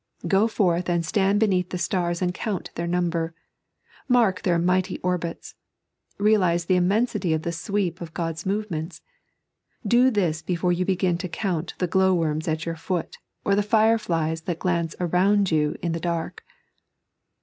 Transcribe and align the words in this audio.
Go 0.27 0.47
fcoth 0.47 0.89
and 0.89 1.05
stand 1.05 1.39
beneath 1.39 1.69
the 1.69 1.77
stars 1.77 2.23
and 2.23 2.33
count 2.33 2.71
their 2.73 2.87
number; 2.87 3.35
mark 4.07 4.41
their 4.41 4.57
mighty 4.57 4.97
orbits; 5.01 5.53
realize 6.17 6.65
the 6.65 6.75
immensity 6.75 7.33
of 7.33 7.43
the 7.43 7.51
sweep 7.51 8.01
of 8.01 8.11
God's 8.15 8.43
movements— 8.43 9.03
do 9.95 10.09
this 10.09 10.41
before 10.41 10.71
you 10.71 10.85
begin 10.85 11.19
to 11.19 11.29
count 11.29 11.75
the 11.77 11.85
glow 11.85 12.15
worms 12.15 12.47
at 12.47 12.65
your 12.65 12.75
foot, 12.77 13.19
or 13.45 13.53
the 13.53 13.61
fireflies 13.61 14.41
that 14.49 14.57
glance 14.57 14.95
around 14.99 15.51
you 15.51 15.75
in 15.83 15.91
the 15.91 15.99
dark. 15.99 16.43